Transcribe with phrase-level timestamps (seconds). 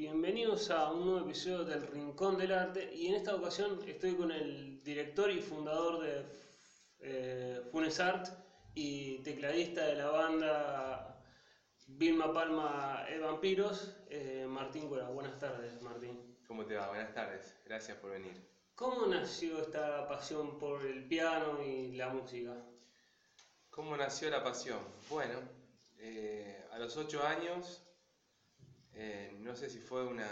[0.00, 4.32] Bienvenidos a un nuevo episodio del Rincón del Arte y en esta ocasión estoy con
[4.32, 6.24] el director y fundador de
[7.00, 8.28] eh, Funes Art
[8.74, 11.22] y tecladista de la banda
[11.86, 15.10] Vilma Palma e Vampiros, eh, Martín Cuera.
[15.10, 16.34] Buenas tardes, Martín.
[16.48, 16.88] ¿Cómo te va?
[16.88, 17.54] Buenas tardes.
[17.66, 18.32] Gracias por venir.
[18.74, 22.56] ¿Cómo nació esta pasión por el piano y la música?
[23.68, 24.80] ¿Cómo nació la pasión?
[25.10, 25.40] Bueno,
[25.98, 27.82] eh, a los ocho años,
[29.02, 30.26] eh, no sé si fue una,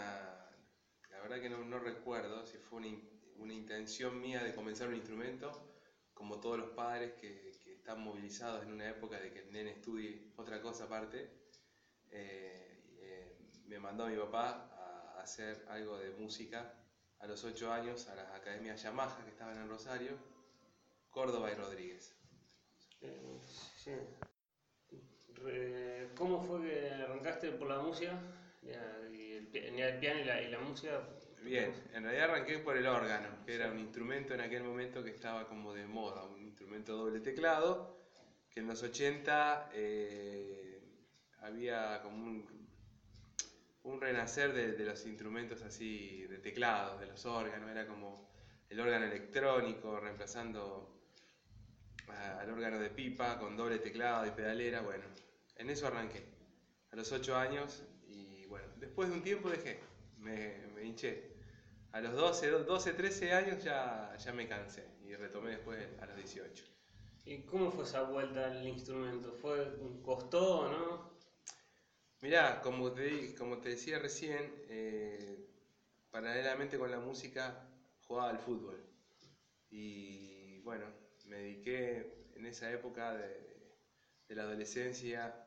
[1.09, 2.99] la verdad que no, recuerdo si fue una,
[3.37, 5.75] una intención mía de comenzar un instrumento,
[6.13, 10.35] como todos los padres que, están movilizados en una época de que el nene estudie
[10.37, 11.31] otra cosa aparte.
[12.11, 16.75] eh, eh, me mandó mi papá a hacer algo de música
[17.21, 20.13] a los ocho años a las academias Yamaha que estaban en Rosario,
[21.09, 22.15] Córdoba y Rodríguez.
[26.19, 28.21] ¿Cómo fue que arrancaste por la música?
[28.69, 31.01] Ya, y el, pi- el piano y la, y la música.
[31.43, 35.11] Bien, en realidad arranqué por el órgano, que era un instrumento en aquel momento que
[35.11, 37.97] estaba como de moda, un instrumento doble teclado,
[38.51, 40.81] que en los 80 eh,
[41.41, 42.69] había como un,
[43.85, 48.21] un renacer de, de los instrumentos así de teclados, de los órganos, era como
[48.69, 50.95] el órgano electrónico reemplazando
[52.09, 55.07] a- al órgano de pipa con doble teclado y pedalera, bueno,
[55.57, 56.25] en eso arranqué,
[56.91, 57.83] a los 8 años
[58.79, 59.81] después de un tiempo dejé,
[60.19, 61.37] me, me hinché.
[61.93, 66.17] A los 12, 12, 13 años ya, ya me cansé y retomé después a los
[66.17, 66.65] 18.
[67.25, 69.33] ¿Y cómo fue esa vuelta al instrumento?
[69.33, 71.19] ¿Fue costó o no?
[72.21, 75.47] Mirá, como te, como te decía recién, eh,
[76.11, 77.69] paralelamente con la música
[78.07, 78.83] jugaba al fútbol.
[79.71, 80.87] Y bueno,
[81.27, 83.75] me dediqué en esa época de,
[84.29, 85.47] de la adolescencia,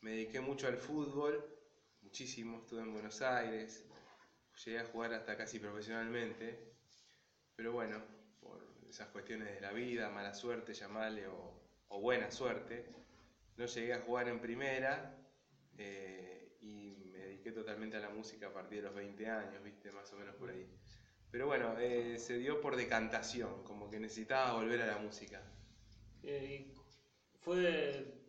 [0.00, 1.44] me dediqué mucho al fútbol,
[2.04, 3.84] muchísimo, estuve en Buenos Aires,
[4.64, 6.72] llegué a jugar hasta casi profesionalmente,
[7.56, 8.02] pero bueno,
[8.40, 11.60] por esas cuestiones de la vida, mala suerte, llamarle, o,
[12.00, 12.86] buena suerte,
[13.56, 15.16] no llegué a jugar en primera
[15.78, 19.92] eh, y me dediqué totalmente a la música a partir de los 20 años, viste,
[19.92, 20.68] más o menos por ahí.
[21.30, 25.40] Pero bueno, eh, se dio por decantación, como que necesitaba volver a la música.
[26.22, 26.72] Eh,
[27.40, 28.20] fue.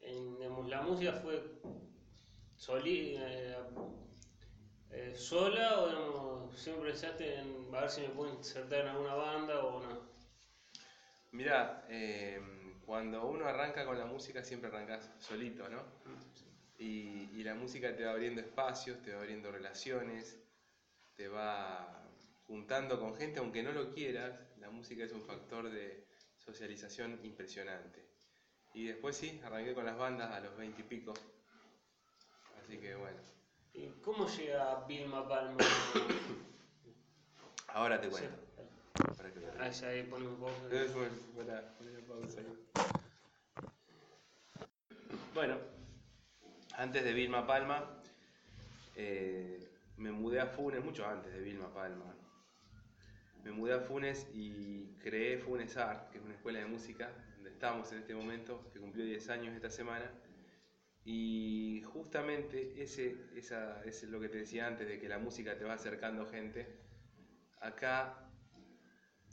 [0.00, 1.60] En, la música fue
[2.58, 3.56] soli, eh,
[4.90, 9.14] eh, sola o digamos, siempre pensaste en a ver si me puedo insertar en alguna
[9.14, 10.08] banda o no?
[11.30, 12.40] Mirá, eh,
[12.84, 15.82] cuando uno arranca con la música siempre arrancas solito, ¿no?
[16.78, 20.40] Y, y la música te va abriendo espacios, te va abriendo relaciones,
[21.16, 22.02] te va
[22.46, 26.06] juntando con gente, aunque no lo quieras, la música es un factor de
[26.38, 28.08] socialización impresionante.
[28.74, 31.14] Y después sí, arranqué con las bandas a los 20 y pico.
[32.68, 33.16] Así que bueno,
[33.72, 35.56] ¿Y cómo llega Vilma Palma?
[37.68, 38.36] ahora te cuento.
[39.16, 40.68] Para que lo Ah, ya ahí ponemos pausa.
[40.70, 41.72] Eh, bueno, para
[42.06, 42.46] pausa ahí.
[45.32, 45.56] Bueno,
[46.74, 48.02] antes de Vilma Palma,
[48.96, 52.04] eh, me mudé a Funes, mucho antes de Vilma Palma.
[53.44, 57.48] Me mudé a Funes y creé Funes Art, que es una escuela de música donde
[57.48, 60.12] estamos en este momento, que cumplió 10 años esta semana.
[61.10, 65.64] Y justamente ese, esa, es lo que te decía antes, de que la música te
[65.64, 66.68] va acercando gente.
[67.62, 68.30] Acá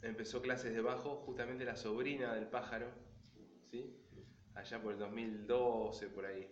[0.00, 2.88] empezó clases de bajo justamente la sobrina del pájaro,
[3.70, 3.94] ¿sí?
[4.54, 6.50] allá por el 2012, por ahí.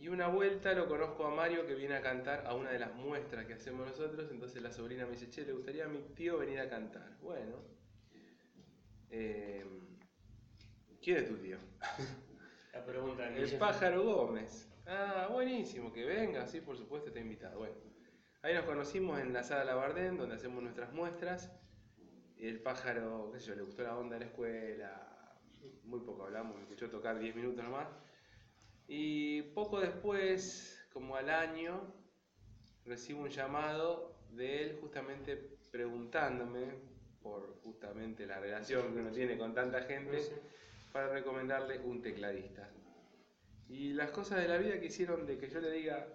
[0.00, 2.92] Y una vuelta lo conozco a Mario que viene a cantar a una de las
[2.92, 6.36] muestras que hacemos nosotros, entonces la sobrina me dice, che, le gustaría a mi tío
[6.36, 7.16] venir a cantar.
[7.20, 7.62] Bueno,
[9.08, 9.64] eh,
[11.00, 11.58] ¿quién es tu tío?
[12.72, 14.68] La pregunta que El pájaro Gómez.
[14.86, 17.58] Ah, buenísimo, que venga, sí, por supuesto, está invitado.
[17.58, 17.74] Bueno,
[18.42, 21.50] ahí nos conocimos en la sala Labardén, donde hacemos nuestras muestras.
[22.36, 25.36] Y el pájaro, qué sé yo, le gustó la onda de la escuela.
[25.84, 27.88] Muy poco hablamos, me escuchó tocar 10 minutos nomás.
[28.86, 31.92] Y poco después, como al año,
[32.84, 35.36] recibo un llamado de él justamente
[35.70, 36.74] preguntándome
[37.20, 40.32] por justamente la relación que uno tiene con tanta gente Sí.
[40.92, 42.68] Para recomendarle un tecladista.
[43.68, 46.06] Y las cosas de la vida que hicieron de que yo le diga,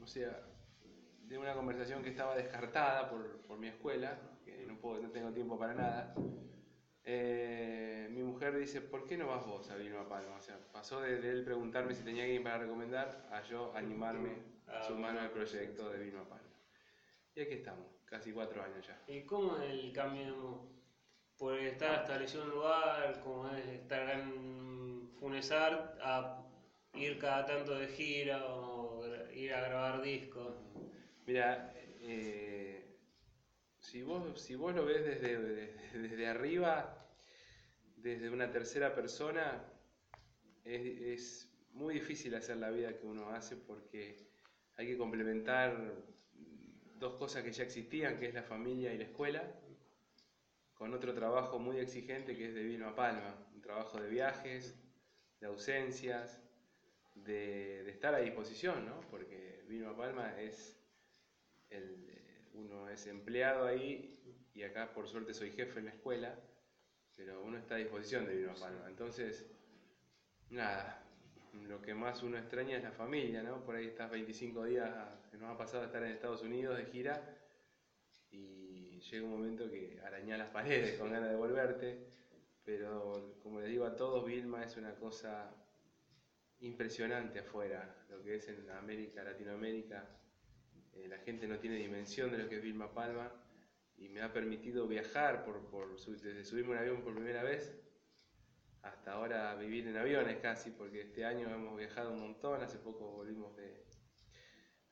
[0.00, 0.42] o sea,
[1.22, 5.32] de una conversación que estaba descartada por, por mi escuela, que no, puedo, no tengo
[5.32, 6.14] tiempo para nada,
[7.04, 10.36] eh, mi mujer dice, ¿por qué no vas vos a Vilma Palma?
[10.36, 14.54] O sea, pasó de, de él preguntarme si tenía alguien para recomendar a yo animarme
[14.66, 16.48] a sumarme al proyecto de Vilma Palma.
[17.34, 19.02] Y aquí estamos, casi cuatro años ya.
[19.06, 20.66] ¿Y cómo el cambio?
[21.38, 26.44] Por estar establecido en un lugar, como es estar en Funesar, a
[26.94, 30.54] ir cada tanto de gira o ir a grabar discos.
[31.26, 32.98] Mira, eh,
[33.78, 37.08] si, vos, si vos lo ves desde, desde, desde arriba,
[37.96, 39.64] desde una tercera persona,
[40.64, 44.28] es, es, muy difícil hacer la vida que uno hace porque
[44.76, 45.92] hay que complementar
[46.98, 49.42] dos cosas que ya existían, que es la familia y la escuela,
[50.74, 54.74] con otro trabajo muy exigente que es de vino a palma, un trabajo de viajes,
[55.40, 56.40] de ausencias,
[57.14, 59.00] de, estar a disposición, ¿no?
[59.10, 60.76] porque vino a palma es
[61.70, 62.04] el,
[62.54, 64.20] uno es empleado ahí
[64.54, 66.38] y acá por suerte soy jefe en la escuela,
[67.16, 68.86] pero uno está a disposición de vino a palma.
[68.88, 69.46] Entonces,
[70.50, 71.04] nada,
[71.62, 73.64] lo que más uno extraña es la familia, ¿no?
[73.64, 74.90] Por ahí estás 25 días,
[75.32, 77.38] nos ha pasado estar en Estados Unidos de gira
[78.30, 78.63] y
[79.10, 81.98] llega un momento que araña las paredes con ganas de volverte,
[82.64, 85.54] pero como les digo a todos, Vilma es una cosa
[86.60, 90.08] impresionante afuera, lo que es en América, Latinoamérica,
[90.94, 93.30] eh, la gente no tiene dimensión de lo que es Vilma Palma
[93.98, 97.76] y me ha permitido viajar por, por, desde subirme un avión por primera vez
[98.82, 103.12] hasta ahora vivir en aviones casi, porque este año hemos viajado un montón, hace poco
[103.12, 103.82] volvimos de,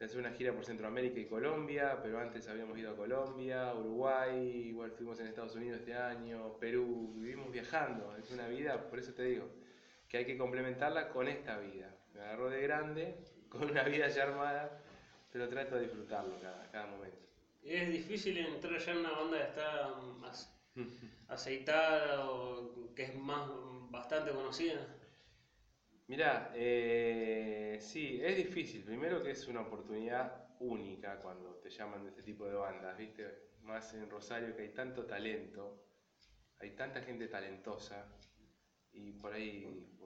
[0.05, 4.91] hacer una gira por Centroamérica y Colombia, pero antes habíamos ido a Colombia, Uruguay, igual
[4.93, 9.25] fuimos en Estados Unidos este año, Perú, vivimos viajando, es una vida, por eso te
[9.25, 9.49] digo,
[10.09, 11.95] que hay que complementarla con esta vida.
[12.15, 13.17] Me agarró de grande,
[13.49, 14.83] con una vida ya armada,
[15.31, 17.19] pero trato de disfrutarlo cada, cada momento.
[17.63, 20.53] Es difícil entrar ya en una banda que está más
[21.29, 23.49] aceitada o que es más
[23.91, 24.87] bastante conocida.
[26.13, 28.85] Mirá, eh, sí, es difícil.
[28.85, 33.53] Primero que es una oportunidad única cuando te llaman de este tipo de bandas, ¿viste?
[33.63, 35.87] Más en Rosario que hay tanto talento,
[36.59, 38.15] hay tanta gente talentosa
[38.93, 39.97] y por ahí,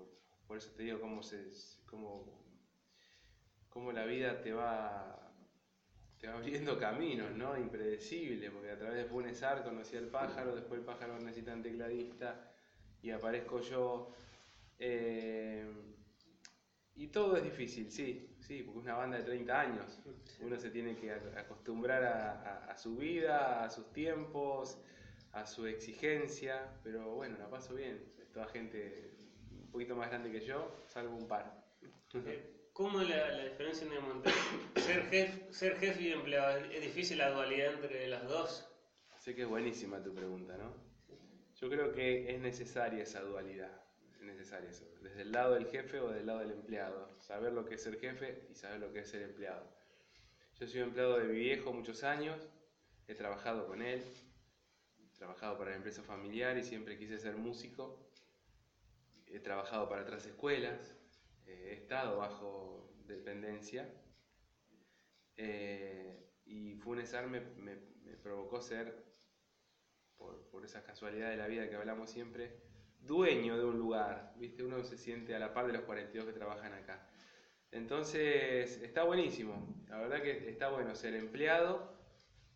[0.47, 1.51] por, eso te digo cómo, se,
[1.87, 2.41] cómo,
[3.69, 5.35] cómo la vida te va
[6.21, 7.59] te va abriendo caminos, ¿no?
[7.59, 12.53] Impredecible, porque a través de Funesar conocí al pájaro, después el pájaro necesita un tecladista
[13.03, 14.15] y aparezco yo.
[14.79, 15.67] Eh,
[16.95, 20.01] y todo es difícil, sí, sí, porque es una banda de 30 años.
[20.41, 24.79] Uno se tiene que acostumbrar a, a, a su vida, a sus tiempos,
[25.33, 28.03] a su exigencia, pero bueno, la paso bien.
[28.19, 29.11] Es toda gente
[29.51, 31.63] un poquito más grande que yo, salvo un par.
[32.73, 34.33] ¿Cómo es la, la diferencia entre
[34.83, 36.59] ser jefe, ser jefe y empleado?
[36.59, 38.69] ¿Es difícil la dualidad entre las dos?
[39.19, 40.73] Sé que es buenísima tu pregunta, ¿no?
[41.57, 43.73] Yo creo que es necesaria esa dualidad,
[44.31, 47.65] es necesaria eso, desde el lado del jefe o del lado del empleado, saber lo
[47.65, 49.65] que es ser jefe y saber lo que es ser empleado.
[50.59, 52.41] Yo soy empleado de mi viejo muchos años,
[53.07, 54.03] he trabajado con él,
[54.99, 58.11] he trabajado para la empresa familiar y siempre quise ser músico,
[59.27, 60.95] he trabajado para otras escuelas,
[61.47, 63.89] eh, he estado bajo dependencia
[65.37, 69.05] eh, y Funesar me, me, me, provocó ser,
[70.17, 72.57] por, por esa casualidad de la vida que hablamos siempre,
[73.07, 74.63] dueño de un lugar, ¿viste?
[74.63, 77.07] Uno se siente a la par de los 42 que trabajan acá.
[77.73, 81.95] Entonces, está buenísimo, la verdad que está bueno ser empleado,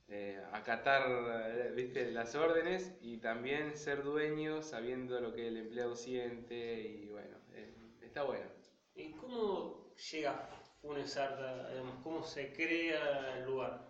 [0.09, 2.11] eh, acatar ¿viste?
[2.11, 7.73] las órdenes y también ser dueño sabiendo lo que el empleado siente y bueno, eh,
[8.03, 8.47] está bueno.
[8.95, 10.49] ¿Y cómo llega
[10.81, 11.71] Funes Arta,
[12.03, 13.89] cómo se crea el lugar?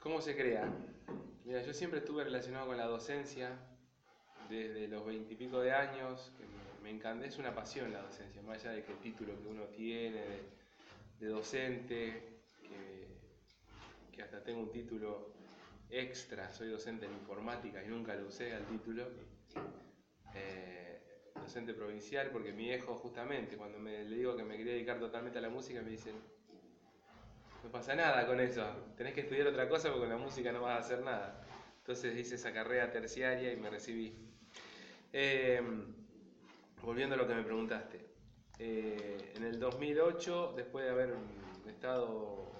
[0.00, 0.70] ¿Cómo se crea?
[1.44, 3.58] Mira, yo siempre estuve relacionado con la docencia
[4.50, 8.58] desde los veintipico de años, que me, me encanta, es una pasión la docencia, más
[8.58, 10.24] allá de que el título que uno tiene
[11.20, 12.40] de, docente,
[14.12, 15.32] que, hasta tengo un título
[15.88, 19.06] extra, soy docente en informática y nunca lo usé al título.
[20.34, 21.00] Eh,
[21.34, 25.38] docente provincial, porque mi hijo justamente, cuando me, le digo que me quería dedicar totalmente
[25.38, 26.12] a la música, me dice,
[27.62, 28.64] no pasa nada con eso,
[28.96, 31.46] tenés que estudiar otra cosa porque con la música no vas a hacer nada.
[31.78, 34.29] Entonces hice esa carrera terciaria y me recibí.
[35.12, 35.60] Eh,
[36.82, 38.06] volviendo a lo que me preguntaste,
[38.58, 41.14] eh, en el 2008, después de haber
[41.66, 42.52] estado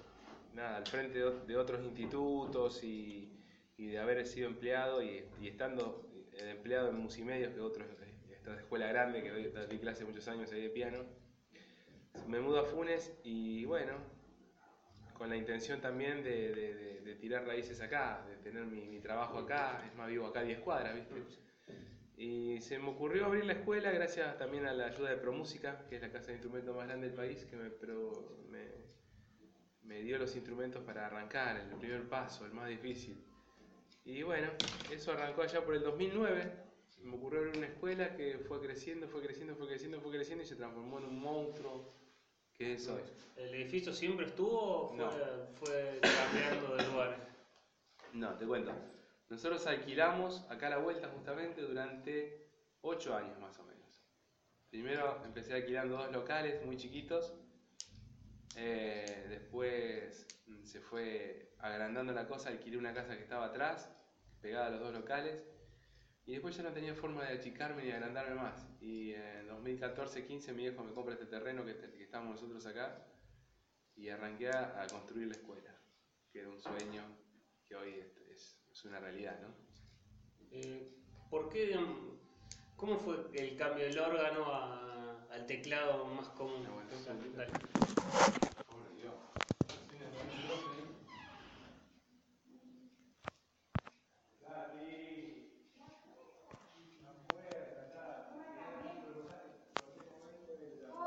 [0.53, 3.31] nada, al frente de, otros institutos y,
[3.77, 7.87] y, de haber sido empleado y, estando empleado en Musimedios, que otros
[8.41, 11.05] esta escuela grande que doy, di clase muchos años ahí de piano.
[12.27, 13.93] Me mudo a Funes y bueno,
[15.13, 19.95] con la intención también de, de, tirar raíces acá, de tener mi, trabajo acá, es
[19.95, 21.21] más vivo acá a 10 cuadras, ¿viste?
[22.17, 25.95] Y se me ocurrió abrir la escuela gracias también a la ayuda de ProMúsica, que
[25.95, 28.67] es la casa de instrumentos más grande del país, que me, pro, me,
[29.83, 33.23] me dio los instrumentos para arrancar, el primer paso, el más difícil.
[34.05, 34.49] Y bueno,
[34.91, 36.61] eso arrancó allá por el 2009
[37.03, 40.47] me ocurrió en una escuela que fue creciendo, fue creciendo, fue creciendo, fue creciendo y
[40.47, 41.93] se transformó en un monstruo
[42.53, 43.01] ¿Qué es hoy?
[43.37, 45.11] ¿El edificio siempre estuvo o fue, No.
[45.55, 47.27] fue cambiando de lugar?
[48.13, 48.71] No, te cuento.
[49.31, 52.49] Nosotros alquilamos acá a la vuelta justamente durante
[52.81, 54.03] 8 años más o menos.
[54.69, 57.33] Primero empecé alquilando dos locales muy chiquitos.
[58.57, 60.27] eh, después
[60.65, 63.89] se fue agrandando la cosa, alquilé una casa que estaba atrás,
[64.41, 65.41] pegada a los dos locales.
[66.25, 68.67] Y después ya no tenía forma de achicarme ni agrandarme más.
[68.81, 71.71] Y en 2014-15 mi viejo me compra este terreno que,
[72.03, 73.07] estamos nosotros acá
[73.95, 75.73] y arranqué a, a construir la escuela,
[76.33, 77.01] que era un sueño
[77.65, 78.20] que hoy es,
[78.81, 79.47] es- una realidad, ¿no?
[80.51, 80.91] Eh,
[81.29, 81.97] ¿Por qué, digamos,
[82.75, 86.65] cómo fue el cambio del órgano a- al teclado más común?
[86.65, 86.89] Bueno.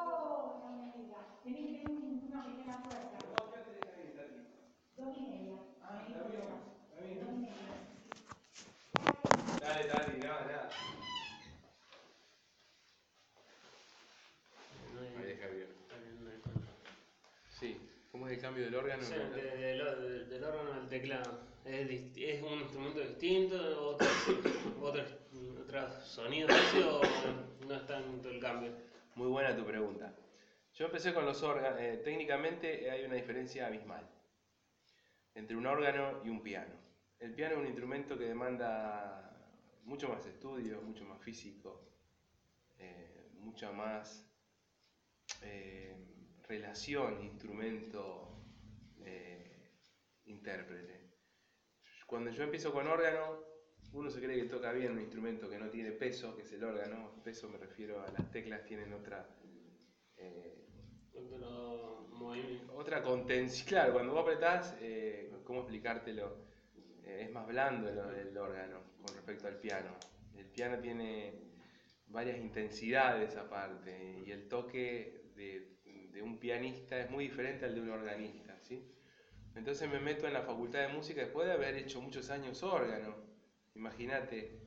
[0.07, 1.26] Oh, no me digas.
[1.45, 3.19] Vení, vení, una pequeña puerta.
[4.97, 5.57] Dos y media.
[5.83, 6.61] Vení, por favor.
[6.95, 7.54] Dos y media.
[9.61, 10.71] Dale, dale, no, nada.
[14.95, 15.69] No hay- Ahí deja bien.
[16.23, 16.75] no hay control.
[17.59, 17.81] Sí,
[18.12, 19.02] ¿cómo es el cambio del órgano?
[19.02, 21.40] Sí, de- de- del órgano al teclado.
[21.64, 23.56] ¿Es, un instrumento distinto?
[23.88, 24.06] ¿Otro,
[24.82, 25.02] otro,
[25.62, 27.00] otros sonidos así, o
[27.66, 28.70] no es tanto el cambio?
[29.14, 30.14] Muy buena tu pregunta.
[30.74, 31.80] Yo empecé con los órganos.
[31.80, 34.06] eh, técnicamente hay una diferencia abismal
[35.34, 36.74] entre un órgano y un piano.
[37.20, 39.34] El piano es un instrumento que demanda
[39.84, 41.80] mucho más estudio, mucho más físico,
[42.78, 44.22] eh, mucha más
[45.40, 45.96] eh,
[46.46, 47.22] relación
[50.26, 51.11] instrumento-intérprete.
[52.07, 53.43] Cuando yo empiezo con órgano,
[53.93, 56.64] uno se cree que toca bien un instrumento que no tiene peso, que es el
[56.64, 57.23] órgano.
[57.23, 59.28] Peso me refiero a las teclas tienen otra
[60.16, 60.66] eh,
[62.75, 63.69] otra contención.
[63.69, 66.45] Claro, cuando vos apretás, eh, ¿cómo explicártelo?
[67.04, 69.97] Eh, es más blando el, el órgano con respecto al piano.
[70.37, 71.33] El piano tiene
[72.07, 75.78] varias intensidades aparte y el toque de,
[76.12, 78.90] de un pianista es muy diferente al de un organista, ¿sí?
[79.54, 83.14] Entonces me meto en la facultad de música después de haber hecho muchos años órgano.
[83.75, 84.58] Imagínate,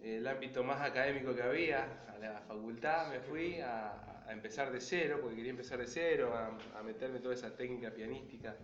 [0.00, 5.18] el ámbito más académico que había, a la facultad me fui a, empezar de cero,
[5.20, 8.56] porque quería empezar de cero, a, a meterme toda esa técnica pianística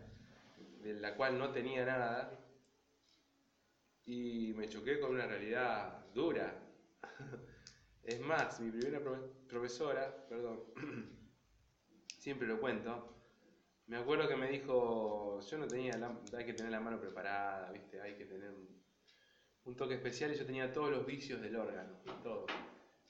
[0.82, 2.44] de la cual no tenía nada.
[4.06, 6.54] Y me choqué con una realidad dura.
[8.02, 10.62] Es más, mi primera profe- profesora, perdón,
[12.18, 13.17] siempre lo cuento,
[13.88, 17.72] me acuerdo que me dijo, yo no tenía, la- hay que tener la mano preparada,
[17.72, 18.00] ¿viste?
[18.00, 18.78] Hay que tener un,
[19.76, 22.46] toque especial y yo tenía todos los vicios del órgano, todo.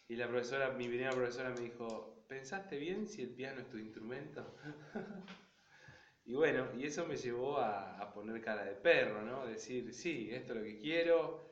[0.08, 3.78] Y la profesora, mi primera profesora me dijo, ¿pensaste bien si el piano es tu
[3.78, 4.56] instrumento?
[6.24, 9.46] y bueno, y eso me llevó a, poner cara de perro, ¿no?
[9.46, 11.48] Decir, sí, esto es lo que quiero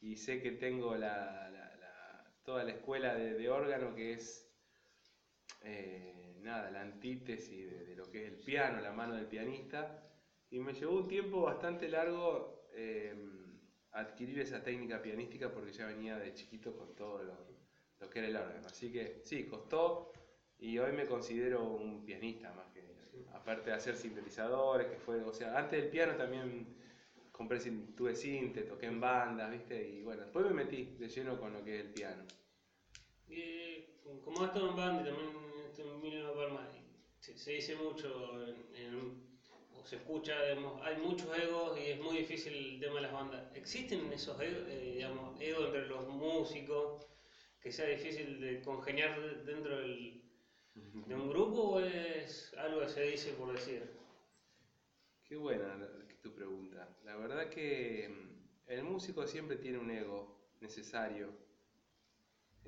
[0.00, 1.50] y sé que tengo la,
[2.44, 4.46] toda la escuela de, de órgano que es,
[5.62, 10.02] eh, nada, la antítesis de, de lo que es el piano, la mano del pianista.
[10.50, 13.14] Y me llevó un tiempo bastante largo eh,
[13.92, 17.34] adquirir esa técnica pianística porque ya venía de chiquito con todo lo,
[18.00, 18.66] lo que era el órgano.
[18.66, 20.12] Así que sí, costó
[20.58, 22.82] y hoy me considero un pianista más que,
[23.32, 26.66] aparte de hacer sintetizadores, que fue, o sea, antes del piano también
[27.32, 27.58] compré,
[27.96, 29.88] tuve sinte, toqué en bandas, ¿viste?
[29.88, 32.24] Y bueno, después me metí de lleno con lo que es el piano.
[33.28, 33.86] Y
[34.24, 35.49] como esto en banda y también
[35.84, 36.68] Palma,
[37.20, 39.30] se, se dice mucho, en- en-
[39.76, 43.12] o se escucha, digamos, hay muchos egos y es muy difícil el tema de las
[43.12, 43.54] bandas.
[43.54, 47.06] ¿Existen esos egos, eh, digamos, egos entre los músicos
[47.60, 50.20] que sea difícil de congeniar de- dentro del-
[50.74, 53.82] de un grupo o es algo que se dice por decir?
[55.24, 55.78] Qué buena
[56.22, 56.88] tu pregunta.
[57.04, 61.32] La verdad que mm, el músico siempre tiene un ego necesario,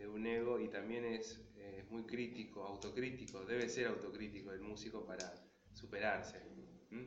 [0.02, 1.40] eh, un ego y también es
[1.90, 5.34] muy crítico, autocrítico, debe ser autocrítico el músico para
[5.72, 6.40] superarse,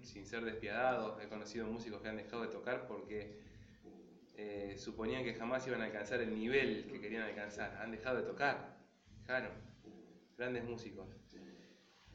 [0.04, 1.22] sin ser despiadados.
[1.24, 3.40] He conocido músicos que han dejado de tocar porque
[4.38, 7.78] eh, suponían que jamás iban a alcanzar el nivel que querían alcanzar.
[7.82, 8.78] Han dejado de tocar,
[9.22, 9.52] dejaron.
[10.38, 11.08] Grandes músicos.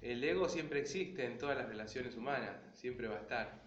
[0.02, 3.62] El ego siempre existe en todas las relaciones humanas, siempre va a estar.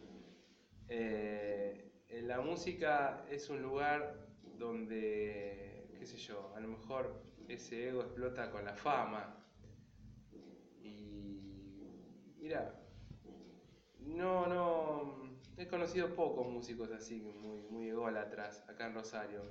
[0.88, 1.91] Eh,
[2.22, 4.27] la música es un lugar
[4.58, 9.41] donde, qué sé yo, a lo mejor ese ego explota con la fama.
[10.81, 11.39] Y
[12.41, 12.77] mira,
[14.00, 19.43] no, no, he conocido pocos músicos así, muy, muy ególatras acá en Rosario.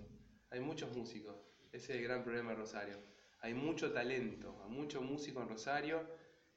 [0.50, 1.34] Hay muchos músicos,
[1.72, 2.98] ese es el gran problema de Rosario.
[3.40, 6.06] Hay mucho talento, hay mucho músico en Rosario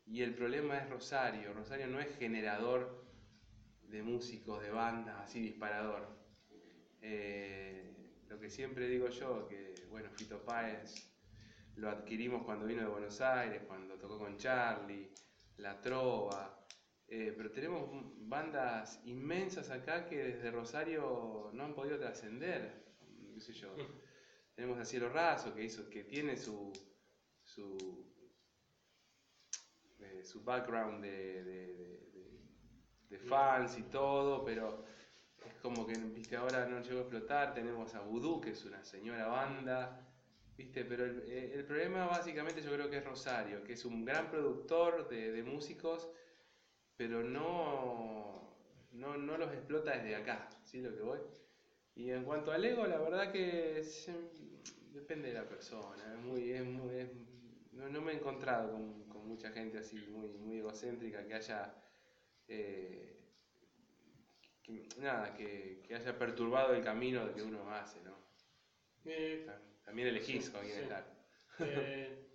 [0.05, 1.53] Y el problema es Rosario.
[1.53, 3.01] Rosario no es generador
[3.83, 6.05] de músicos, de bandas, así disparador.
[7.01, 7.94] Eh,
[8.35, 11.09] lo que siempre digo yo, que bueno, Fito Páez
[11.75, 15.09] lo adquirimos cuando vino de Buenos Aires, cuando tocó con Charlie,
[15.55, 16.67] La Trova,
[17.07, 17.89] eh, pero tenemos
[18.27, 22.83] bandas inmensas acá que desde Rosario no han podido trascender,
[23.39, 23.73] sé yo.
[24.55, 26.73] Tenemos a Cielo Raso que hizo, que tiene su,
[27.41, 28.13] su,
[29.99, 32.11] eh, su background de, de-
[33.09, 34.83] de- fans y todo, pero
[35.65, 37.55] como que viste ahora no llegó a explotar.
[37.55, 40.00] Tenemos a Voodoo, que es una señora banda.
[40.55, 40.86] ¿Viste?
[40.86, 44.29] Pero el, eh, el problema básicamente yo creo que es Rosario, que es un gran
[44.29, 46.07] productor de, de músicos,
[46.95, 48.55] pero no,
[48.93, 50.81] no, no los explota desde acá, ¿sí?
[50.81, 51.19] Lo que voy.
[51.95, 53.84] Y en cuanto al ego, la verdad que
[54.93, 57.10] depende de la persona, muy, es muy,
[57.72, 61.74] no, no me he encontrado con, con mucha gente así muy, muy egocéntrica que haya,
[62.48, 63.14] eh,
[64.65, 68.15] que- nada, que, que haya perturbado el camino que uno hace, ¿no?
[69.05, 69.45] Eh,
[69.84, 70.81] También elegís Sí, con quién sí.
[70.81, 71.05] estar.
[71.60, 72.27] Eh,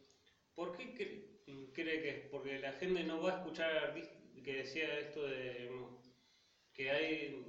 [0.54, 2.18] ¿Por qué cre- cree que es?
[2.30, 5.70] Porque la gente no va a escuchar artistas que decía esto de
[6.72, 7.44] que hay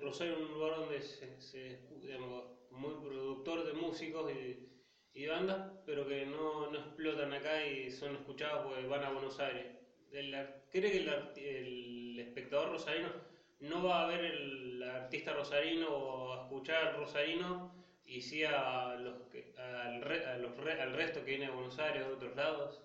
[0.00, 4.68] Rosario es un lugar donde se, se digamos, muy productor de músicos y,
[5.12, 9.40] y bandas, pero que no, no explotan acá y son escuchados porque van a Buenos
[9.40, 9.66] Aires.
[10.12, 10.36] El
[10.70, 13.25] ¿Cree que el, el espectador rosarino
[13.60, 17.70] no va a ver el artista rosarino o a escuchar al rosarino
[18.04, 21.52] y sí a los que, al, re- a los re- al resto que viene de
[21.52, 22.82] Buenos Aires de otros lados?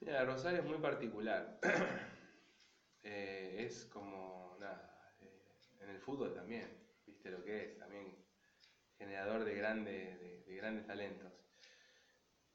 [0.00, 1.58] Mira, Rosario es muy particular.
[3.04, 6.70] Eh, es como, nada, eh, en el fútbol también,
[7.04, 8.16] viste lo que es, también
[8.98, 11.32] generador de, grande- de, de grandes talentos.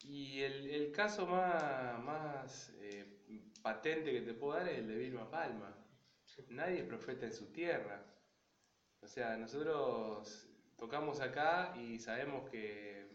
[0.03, 3.05] Y el, el caso más, más eh,
[3.61, 5.75] patente que te puedo dar es el de Vilma Palma.
[6.49, 8.03] Nadie es profeta en su tierra.
[9.01, 13.07] O sea, nosotros tocamos acá y sabemos que,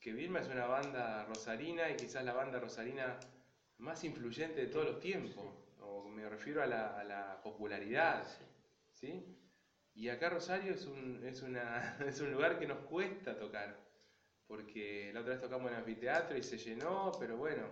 [0.00, 3.18] que Vilma es una banda rosarina y quizás la banda rosarina
[3.78, 5.44] más influyente de todos los tiempos.
[5.80, 8.26] O me refiero a la, a la popularidad.
[8.92, 9.24] ¿sí?
[9.96, 13.76] Y acá Rosario es un, es, una, es un lugar que nos cuesta tocar,
[14.46, 17.66] porque la otra vez tocamos en el anfiteatro y se llenó, pero bueno,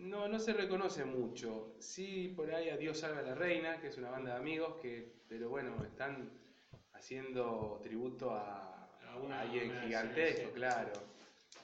[0.00, 1.74] no, no se reconoce mucho.
[1.78, 4.76] Sí, por ahí a Dios salva a la reina, que es una banda de amigos,
[4.80, 6.30] que, pero bueno, están
[6.92, 10.92] haciendo tributo a, A una- alguien una gigantesco, claro.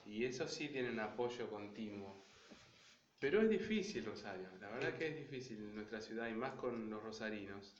[0.04, 2.24] Y eso sí tiene un apoyo continuo.
[3.18, 6.90] Pero es difícil, Rosario, la verdad que es difícil en nuestra ciudad y más con
[6.90, 7.74] los rosarinos.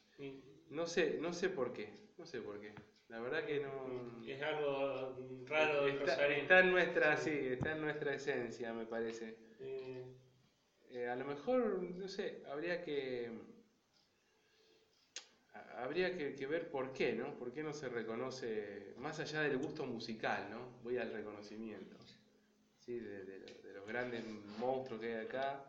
[0.71, 2.73] No sé, no sé por qué, no sé por qué.
[3.09, 4.25] La verdad que no.
[4.27, 5.15] Es algo
[5.47, 6.43] raro del está, rosarino.
[6.43, 9.37] está en nuestra, sí, está en nuestra esencia, me parece.
[9.61, 10.05] Eh,
[10.97, 13.31] Eh, a lo mejor, no sé, habría que.
[15.53, 17.35] ha- Habría que, que ver por qué, ¿no?
[17.35, 20.61] ¿Por qué no se reconoce, más allá del gusto musical, ¿no?
[20.83, 21.97] Voy al reconocimiento,
[22.85, 22.99] ¿sí?
[22.99, 24.25] De, de- de los grandes
[24.59, 25.63] monstruos que hay acá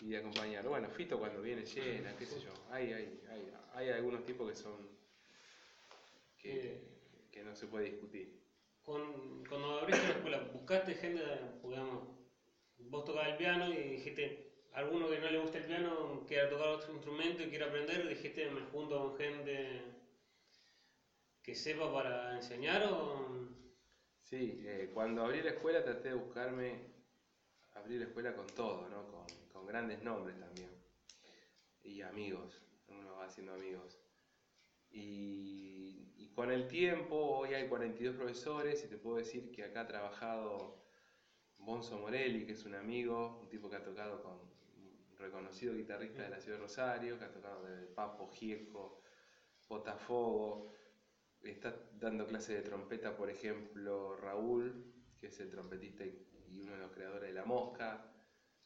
[0.00, 0.70] y de acompañarlo.
[0.70, 2.52] Bueno, Fito cuando viene llena, qué sé yo.
[2.72, 4.88] Hay, hay, hay, hay algunos tipos que son.
[6.36, 6.80] que,
[7.30, 8.36] que no se puede discutir.
[8.82, 11.22] con- cuando abriste la escuela, buscaste gente,
[11.62, 12.08] digamos,
[12.78, 16.68] vos tocabas el piano y dijiste, alguno que no le gusta el piano, quiera tocar
[16.68, 19.82] otro instrumento y quiera aprender, dijiste, me junto con gente
[21.42, 23.48] que sepa para enseñar o...
[24.22, 26.80] Sí, eh, cuando abrí la escuela traté de buscarme,
[27.72, 29.06] abrir la escuela con todo, ¿no?
[29.10, 30.70] Con, con grandes nombres también.
[31.82, 33.98] Y amigos, uno va haciendo amigos.
[34.90, 39.86] Y, con el tiempo, hoy hay 42 profesores y te puedo decir que acá ha
[39.88, 40.76] trabajado
[41.58, 46.22] Bonzo Morelli, que es un amigo, un tipo que ha tocado con un reconocido guitarrista
[46.22, 49.02] de la ciudad de Rosario, que ha tocado desde Papo, Gieco,
[49.68, 50.72] Botafogo.
[51.42, 56.72] Está dando clases de trompeta, por ejemplo, Raúl, que es el trompetista y y uno
[56.72, 58.04] de los creadores de La Mosca.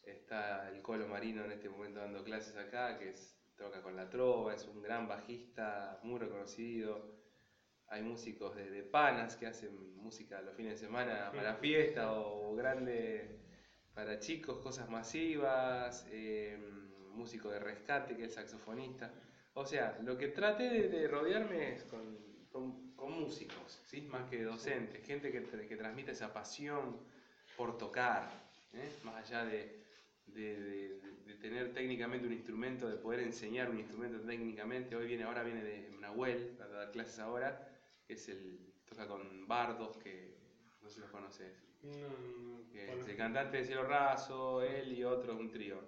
[0.02, 4.08] Está el Colo Marino en este momento dando clases acá, que es, toca con la
[4.08, 7.21] trova, es un gran bajista, muy reconocido.
[7.92, 12.54] Hay músicos de, de panas que hacen música los fines de semana para fiesta o
[12.56, 13.38] grande
[13.94, 16.06] para chicos, cosas masivas.
[16.10, 16.58] eh,
[17.12, 19.12] músico de rescate, que es saxofonista.
[19.52, 24.00] O sea, lo que traté de, de rodearme es con, con- con músicos, ¿sí?
[24.02, 26.96] más que docentes, gente que, que transmite esa pasión
[27.54, 28.30] por tocar,
[28.72, 28.90] ¿eh?
[29.02, 29.84] más allá de,
[30.24, 34.96] de- de- tener técnicamente un instrumento, de poder enseñar un instrumento técnicamente.
[34.96, 37.68] Hoy viene, ahora viene de Nahuel, para dar clases ahora,
[38.12, 40.34] es el, toca con bardos, que
[40.82, 44.92] no sé si los conoces, No, no, que es el cantante de Cielo Raso, él
[44.92, 45.80] y otro, un trío.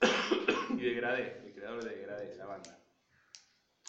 [0.70, 2.78] y Degradé, el creador de Degradé, la banda.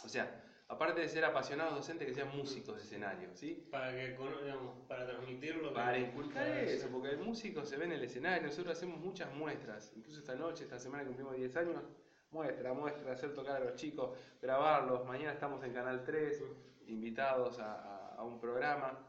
[0.04, 3.68] O sea, aparte de ser apasionados docentes, que sean músicos de escenario, ¿sí?
[3.70, 5.74] Para que, digamos, para transmitirlo.
[5.74, 9.92] Para inculcar eso, porque el músico se ve en el escenario, nosotros hacemos muchas muestras,
[9.96, 11.84] incluso esta noche, esta semana cumplimos 10 años,
[12.32, 16.42] muestra, muestra, hacer tocar a los chicos, grabarlos, mañana estamos en Canal 3,
[16.88, 19.08] invitados a, a- a un programa.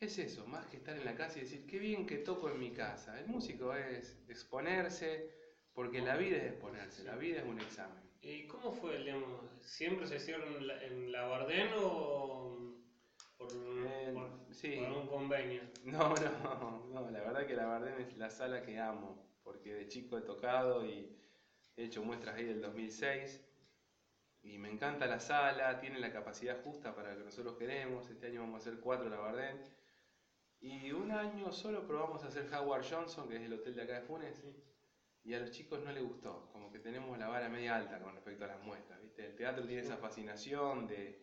[0.00, 2.58] Es eso, más que estar en la casa y decir, qué bien que toco en
[2.58, 3.18] mi casa.
[3.20, 5.30] El músico es exponerse,
[5.72, 8.02] porque la vida es exponerse, la vida es un examen.
[8.20, 9.28] ¿Y cómo fue, digamos?
[9.60, 12.74] ¿Siempre se hicieron en la, en la Bardén o
[13.38, 14.76] por, Eh, por- sí.
[14.78, 15.62] por un convenio?
[15.84, 19.88] No, no, no, la verdad que la Bardem es la sala que amo, porque de
[19.88, 21.14] chico he tocado y
[21.76, 23.42] he hecho muestras ahí del 2006
[24.42, 28.26] y me encanta la sala, tiene la capacidad justa para lo que nosotros queremos, este
[28.26, 29.58] año vamos a hacer cuatro la Bardem
[30.60, 33.94] y un año solo probamos a hacer Howard Johnson, que es el hotel de acá
[33.94, 34.42] de Funes,
[35.22, 38.14] y a los chicos no les gustó, como que tenemos la vara media alta con
[38.14, 39.24] respecto a las muestras, ¿viste?
[39.24, 41.14] El teatro tiene esa fascinación de,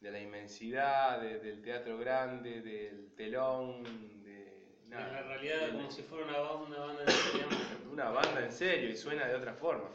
[0.00, 4.22] de la inmensidad, de- del teatro grande, del telón,
[4.96, 5.02] de...
[5.18, 7.58] En realidad, de- como si fuera una, ba- una banda de digamos,
[7.92, 9.88] una banda en serio y suena de otra forma.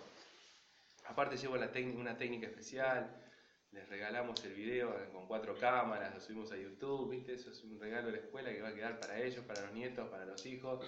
[1.08, 3.16] Aparte llevo la técnica, una técnica especial,
[3.72, 7.34] les regalamos el video con cuatro cámaras, lo subimos a YouTube, ¿viste?
[7.34, 9.74] Eso es un regalo de la escuela que va a quedar para ellos, para los
[9.74, 10.84] nietos, para los hijos.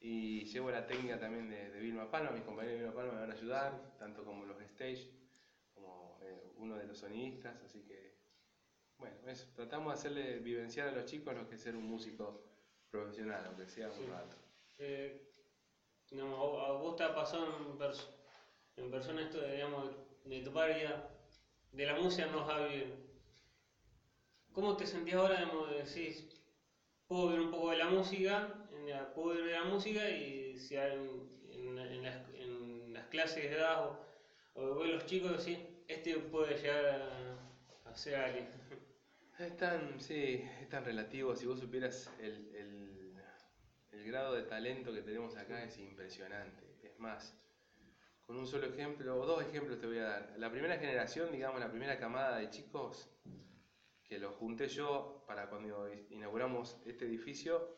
[0.00, 3.20] Y llevo la técnica también de, de Vilma Palma, mis compañeros de Vilma Palma me
[3.20, 5.08] van a ayudar, tanto como los stage,
[5.72, 8.18] como eh, uno de los sonidistas, así que,
[8.98, 12.53] bueno, eso, tratamos de hacerle vivenciar a los chicos lo que es ser un músico
[12.94, 14.06] profesional, aunque sea un Sí.
[14.08, 14.36] rato.
[14.78, 15.20] eh,
[16.10, 18.08] digamos, a vos te ha pasado en, pers-
[18.76, 19.90] en persona esto de, digamos,
[20.24, 21.08] de tu ya,
[21.72, 22.88] de la música no va bien.
[24.52, 26.28] ¿Cómo te sentías ahora, digamos, de decir,
[27.08, 30.56] puedo ver un poco de la música, en la- puedo ver de la música y
[30.58, 33.78] si hay en, en- en las, en las clases que das
[34.54, 38.46] o, o los chicos decís, este puede llegar a, a ser alguien?
[39.38, 41.34] Es tan, sí, es tan relativo.
[41.36, 43.14] Si vos supieras el, el-
[43.92, 46.76] el grado de talento que tenemos acá es impresionante.
[46.82, 47.34] Es más,
[48.22, 50.34] con un solo ejemplo, o dos ejemplos te voy a dar.
[50.38, 53.10] La primera generación, digamos, la primera camada de chicos
[54.04, 57.76] que los junté yo para cuando inauguramos este edificio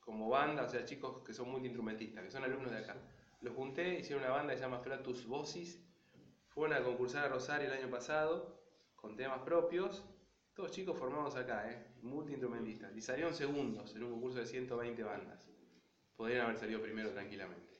[0.00, 2.96] como banda, o sea, chicos que son multiinstrumentistas, que son alumnos de acá.
[3.40, 5.80] Los junté, hicieron una banda que se llama Flatus Vocis,
[6.48, 8.60] fueron a concursar a Rosario el año pasado
[8.96, 10.04] con temas propios,
[10.54, 11.84] todos chicos formados acá, ¿eh?
[12.02, 15.48] multiinstrumentistas, y salieron segundos en un concurso de 120 bandas.
[16.16, 17.74] Podrían haber salido primero tranquilamente.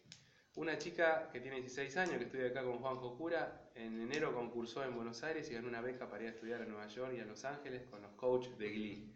[0.56, 4.84] Una chica que tiene 16 años, que estudia acá con Juanjo Cura, en enero concursó
[4.84, 7.20] en Buenos Aires y ganó una beca para ir a estudiar a Nueva York y
[7.20, 9.14] a Los Ángeles con los coaches de Glee.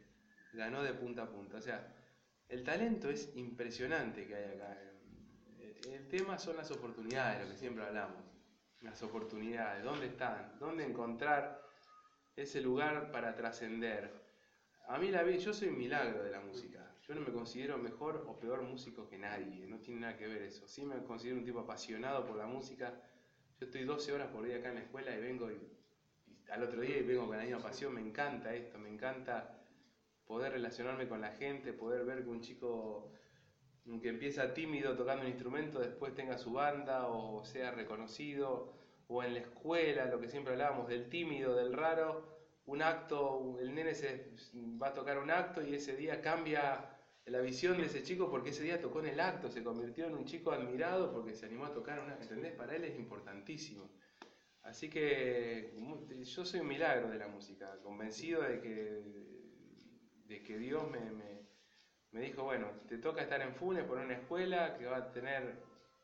[0.53, 1.59] Ganó de punta a punta.
[1.59, 1.95] O sea,
[2.49, 4.77] el talento es impresionante que hay acá.
[5.61, 8.25] El- tema son las oportunidades, lo que siempre hablamos.
[8.81, 10.59] Las oportunidades, ¿dónde están?
[10.59, 11.61] ¿Dónde encontrar
[12.43, 14.11] ese lugar para trascender?
[14.89, 16.95] A mí la vida, yo soy un milagro de la música.
[17.07, 20.43] Yo no me considero mejor o peor músico que nadie, no tiene nada que ver
[20.43, 20.69] eso.
[20.69, 22.95] Sí me considero un tipo apasionado por la música.
[23.59, 25.59] Yo estoy 12 horas por día acá en la escuela y vengo y,
[26.51, 27.95] al otro día y vengo con la misma pasión.
[27.95, 29.59] Me encanta esto, me encanta
[30.27, 33.11] poder relacionarme con la gente, poder ver que un chico
[34.03, 38.75] que empieza tímido tocando un instrumento después tenga su banda o sea reconocido,
[39.09, 43.75] o en la escuela, lo que siempre hablábamos del tímido, del raro, un acto, el
[43.75, 44.31] nene se
[44.81, 46.95] va a tocar un acto y ese día cambia
[47.25, 50.15] la visión de ese chico porque ese día tocó en el acto, se convirtió en
[50.15, 52.53] un chico admirado porque se animó a tocar una, ¿entendés?
[52.53, 53.91] Para él es importantísimo.
[54.63, 55.73] Así que
[56.23, 59.03] yo soy un milagro de la música, convencido de que,
[60.27, 61.47] de que Dios me, me,
[62.11, 65.55] me dijo, bueno, te toca estar en Funes por una escuela que va a tener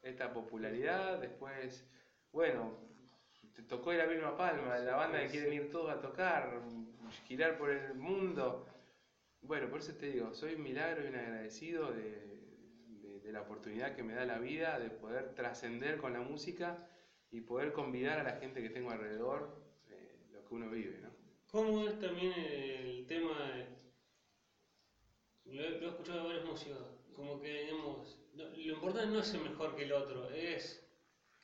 [0.03, 1.87] esta popularidad, después,
[2.33, 2.94] bueno,
[3.55, 6.61] te tocó ir a Vilma Palma, la banda que quieren ir todos a tocar,
[7.27, 8.67] girar por el mundo.
[9.43, 12.43] Bueno, por eso te digo, soy un milagro y un agradecido de,
[13.01, 16.89] de- de la oportunidad que me da la vida de poder trascender con la música
[17.31, 21.11] y poder convidar a la gente que tengo alrededor eh, lo que uno vive, ¿no?
[21.51, 23.67] ¿Cómo es también el tema de...
[25.45, 26.79] Lo he, lo he escuchado de varios músicos,
[27.15, 30.84] como que, digamos, no- lo importante no es ser mejor que el otro, es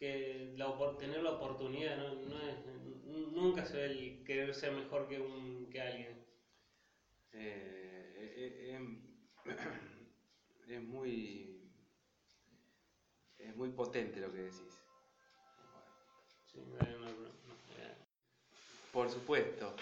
[0.00, 2.56] que la, tener la oportunidad, no, no es,
[3.04, 6.24] nunca se ve el querer ser mejor que, un, que alguien.
[7.32, 9.02] Eh, eh, eh,
[10.68, 11.50] es muy
[13.38, 14.82] es muy potente lo que decís.
[16.46, 17.06] Sí, no,
[18.92, 19.76] Por supuesto.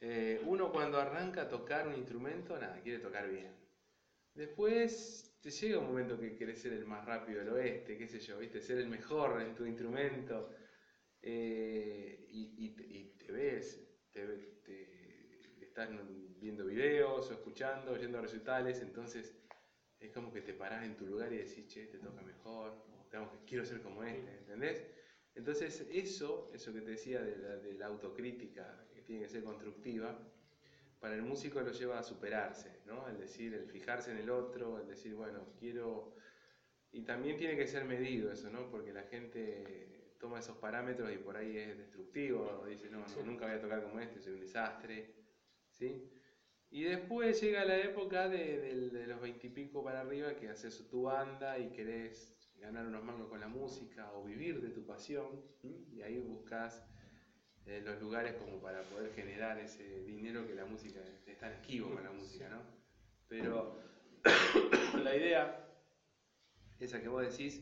[0.00, 3.54] Eh, uno cuando arranca a tocar un instrumento, nada, quiere tocar bien.
[4.34, 8.18] Después te llega un momento que querés ser el más rápido del oeste, qué sé
[8.18, 8.60] yo, ¿viste?
[8.60, 10.50] Ser el mejor en tu instrumento.
[11.22, 13.80] eh, y, y te- y te ves,
[14.12, 14.26] te,
[14.62, 15.90] te- estás
[16.38, 19.34] viendo videos o escuchando, oyendo recitales, entonces
[20.00, 23.06] es como que te parás en tu lugar y decís, che, te toca mejor, o
[23.10, 24.84] tengo que, quiero ser como este, ¿entendés?
[25.34, 29.42] Entonces eso, eso que te decía de la, de la autocrítica, que tiene que ser
[29.44, 30.18] constructiva,
[31.00, 33.06] para el músico lo lleva a superarse, ¿no?
[33.08, 36.14] El decir, el fijarse en el otro, el decir, bueno, quiero...
[36.92, 38.70] Y también tiene que ser medido eso, ¿no?
[38.70, 43.22] Porque la gente toma esos parámetros y por ahí es destructivo, o dice, no, no,
[43.24, 45.14] nunca voy a tocar como este, soy un desastre,
[45.72, 46.10] ¿sí?
[46.70, 51.02] Y después llega la época de, del- de los veintipico para arriba que haces tu
[51.02, 55.28] banda y querés ganar unos mangos con la música o vivir de tu pasión,
[55.62, 56.82] y ahí buscas
[57.66, 61.92] eh, los lugares como para poder generar ese dinero que la música es tan esquivo
[61.92, 62.62] con la música, ¿no?
[63.28, 63.78] Pero
[65.02, 65.68] la idea,
[66.78, 67.60] esa que vos decís,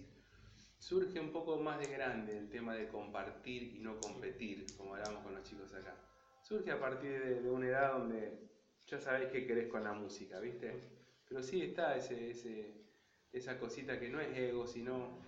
[0.78, 5.22] surge un poco más de grande el tema de compartir y no competir, como hablábamos
[5.22, 5.96] con los chicos acá.
[6.42, 8.44] Surge a partir de, de una edad donde
[8.86, 10.74] ya sabéis qué querés con la música, ¿viste?
[11.26, 12.74] Pero sí está ese, ese,
[13.32, 15.23] esa cosita que no es ego, sino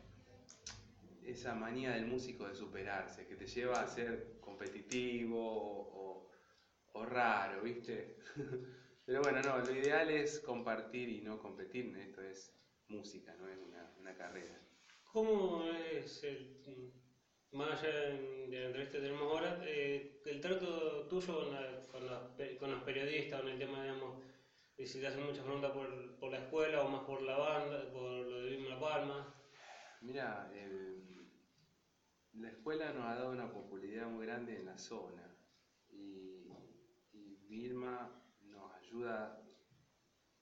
[1.31, 6.31] esa manía del músico de superarse, que te lleva a ser competitivo o, o-
[6.95, 8.19] o raro, ¿viste?
[9.07, 12.53] Pero bueno, no, lo ideal es compartir y no competir, esto es
[12.89, 14.61] música, no es una, una carrera.
[15.13, 16.63] ¿Cómo es el,
[17.53, 22.07] más allá de la entrevista que tenemos ahora, eh, el trato tuyo con, la- con
[22.07, 22.21] los,
[22.59, 24.23] con los periodistas, con el tema, digamos,
[24.77, 27.91] de si te hacen muchas preguntas por, por la escuela o más por la banda,
[27.91, 29.33] por lo de Vilma Palma?
[30.01, 30.49] Mira,
[32.39, 35.23] la escuela nos ha dado una popularidad muy grande en la zona
[35.91, 36.49] y,
[37.13, 38.11] y Vilma
[38.43, 39.43] nos ayuda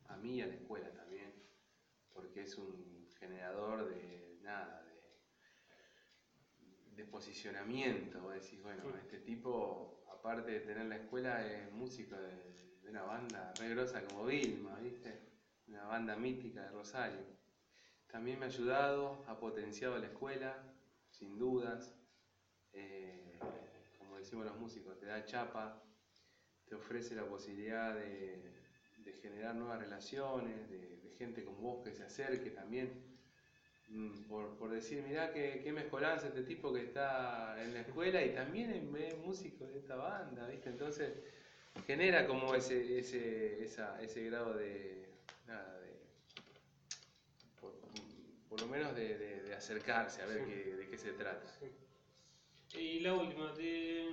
[0.09, 1.33] a mí y a la escuela también,
[2.13, 4.95] porque es un generador de nada, de,
[6.97, 8.21] de posicionamiento.
[8.21, 13.03] Vos decís, bueno, este tipo, aparte de tener la escuela, es músico de, de una
[13.03, 15.21] banda re grosa como Vilma, ¿viste?
[15.69, 17.25] Una banda mítica de Rosario.
[18.09, 20.74] También me ha ayudado, ha potenciado la escuela,
[21.19, 21.95] sin dudas.
[22.73, 23.39] Eh,
[23.99, 25.83] como decimos los músicos, te da chapa,
[26.69, 28.53] te ofrece la posibilidad de,
[29.23, 32.91] generar nuevas relaciones, de, gente como vos que se acerque también.
[33.89, 38.23] Mm, Por, por decir, mirá qué, qué mezcolanza este tipo que está en la escuela
[38.23, 40.71] y también es, músico de esta banda, ¿viste?
[40.71, 41.13] Entonces
[41.87, 45.09] genera como ese, ese, esa- ese grado de,
[45.47, 45.94] nada, de
[48.55, 50.51] por lo menos de, de- de acercarse a ver Sí.
[50.53, 51.45] qué- de qué se trata.
[52.79, 54.09] Y la última, te...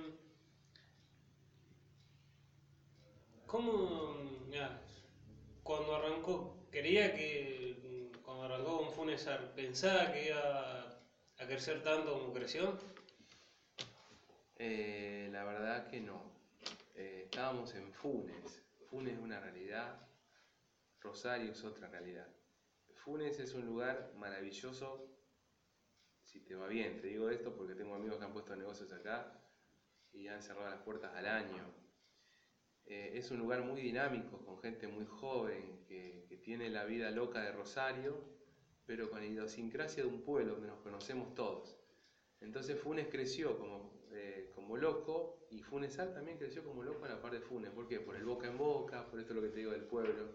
[3.46, 4.16] ¿cómo,
[5.62, 10.80] cuando arrancó, quería que, cuando arrancó con Funesar, pensaba que iba
[11.38, 12.76] a crecer tanto como creció?
[14.56, 16.20] Eh, la verdad que no.
[16.96, 18.60] Eh, estábamos en Funes.
[18.90, 20.00] Funes es una realidad,
[21.00, 22.26] Rosario es otra realidad.
[23.04, 25.08] Funes es un lugar maravilloso
[26.22, 27.00] si te va bien.
[27.00, 29.40] Te digo esto porque tengo amigos que han puesto negocios acá
[30.12, 31.64] y han cerrado las puertas al año.
[32.84, 37.10] Eh, es un lugar muy dinámico, con gente muy joven, que, que tiene la vida
[37.10, 38.16] loca de Rosario,
[38.86, 41.76] pero con la idiosincrasia de un pueblo donde nos conocemos todos.
[42.40, 47.20] Entonces Funes creció como, eh, como loco y Funesal también creció como loco a la
[47.20, 47.70] par de Funes.
[47.70, 47.98] ¿Por qué?
[47.98, 50.34] Por el boca en boca, por esto es lo que te digo del pueblo,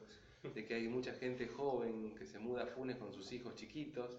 [0.53, 4.17] de que hay mucha gente joven que se muda a Funes con sus hijos chiquitos,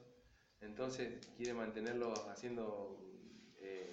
[0.61, 3.01] entonces quiere mantenerlos haciendo
[3.61, 3.91] eh,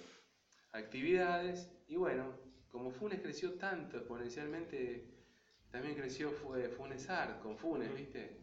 [0.72, 2.34] actividades y bueno,
[2.70, 5.06] como Funes creció tanto exponencialmente,
[5.70, 8.38] también creció fue Funesar con Funes, ¿viste?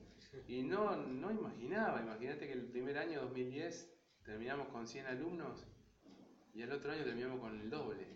[0.47, 5.65] Y no, no imaginaba, imagínate que el primer año 2010 terminamos con 100 alumnos
[6.53, 8.07] y el otro año terminamos con el doble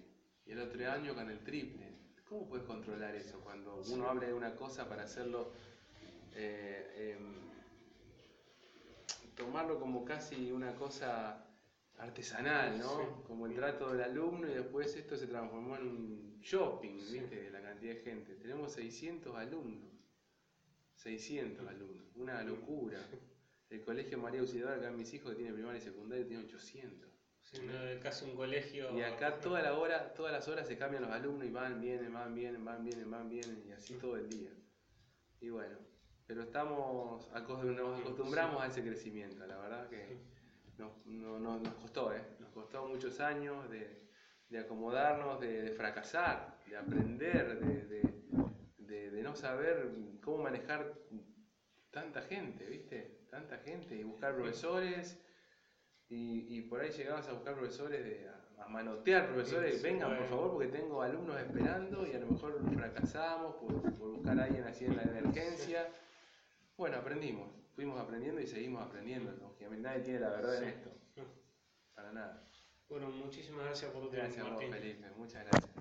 [0.46, 1.97] y el otro año con el triple.
[2.30, 5.52] ¿Cómo puedes controlar eso cuando uno habla de una cosa para hacerlo,
[6.36, 7.36] eh, em,
[9.36, 11.46] tomarlo como casi una cosa
[11.98, 12.90] artesanal, ¿no?
[12.90, 13.06] Sí.
[13.28, 17.44] Como el trato del alumno y después esto se transformó en un shopping, ¿viste?
[17.44, 18.36] De la cantidad de gente.
[18.36, 19.90] Tenemos 600 alumnos.
[20.96, 23.00] 600 alumnos, una locura.
[23.70, 27.10] El colegio María Auxiliadora, acá mis hijos que tiene primaria y secundaria, tiene 800.
[27.52, 28.92] Sí, no, casi un colegio...
[28.98, 32.14] Y acá toda la hora, todas las horas se cambian los alumnos y van, vienen,
[32.14, 34.52] van, vienen, van, vienen, van, vienen, y así todo el día.
[35.40, 35.78] Y bueno,
[36.26, 40.18] pero estamos, nos acostumbramos a ese crecimiento, la verdad que
[40.78, 42.22] nos, no- no- nos costó, ¿eh?
[42.40, 44.10] Nos costó muchos años de,
[44.50, 48.14] de acomodarnos, de, de fracasar, de aprender, de, de-
[48.78, 49.90] de- de no saber
[50.22, 50.94] cómo manejar
[51.92, 53.26] tanta gente, ¿viste?
[53.30, 55.18] Tanta gente, y buscar profesores,
[56.10, 60.18] y, y por ahí llegabas a buscar profesores, de, a, a manotear profesores, Sí, vengan
[60.18, 64.44] por favor porque tengo alumnos esperando y a lo mejor fracasamos por, por buscar a
[64.46, 65.90] alguien así en la emergencia.
[66.78, 70.92] Bueno, aprendimos, fuimos aprendiendo y seguimos aprendiendo, lógicamente nadie tiene la verdad en esto,
[71.96, 72.44] para nada.
[72.90, 74.64] Bueno, muchísimas gracias por tu tiempo, Gracias a vos.
[74.64, 75.77] Felipe, muchas gracias.